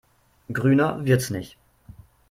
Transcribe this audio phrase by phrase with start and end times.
[0.51, 1.57] Grüner wird's nicht.